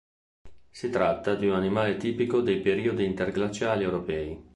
[0.71, 4.43] Si tratta di un animale tipico dei periodi interglaciali europei.